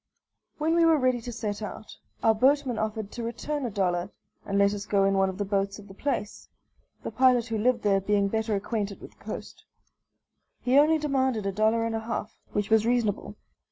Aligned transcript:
When 0.57 0.73
we 0.73 0.83
were 0.83 0.97
ready 0.97 1.21
to 1.21 1.31
set 1.31 1.61
out, 1.61 1.95
our 2.23 2.33
boatman 2.33 2.79
offered 2.79 3.11
to 3.11 3.21
return 3.23 3.67
a 3.67 3.69
dollar 3.69 4.09
and 4.47 4.57
let 4.57 4.73
us 4.73 4.87
go 4.87 5.03
in 5.03 5.13
one 5.13 5.29
of 5.29 5.37
the 5.37 5.45
boats 5.45 5.77
of 5.77 5.87
the 5.87 5.93
place, 5.93 6.49
the 7.03 7.11
pilot 7.11 7.45
who 7.49 7.57
lived 7.59 7.83
there 7.83 8.01
being 8.01 8.27
better 8.27 8.55
acquainted 8.55 8.99
with 8.99 9.11
the 9.11 9.23
coast. 9.23 9.63
He 10.63 10.79
only 10.79 10.97
demanded 10.97 11.45
a 11.45 11.51
dollar 11.51 11.85
and 11.85 11.93
a 11.93 11.99
half, 11.99 12.35
which 12.51 12.71
was 12.71 12.83
reasonable. 12.83 13.35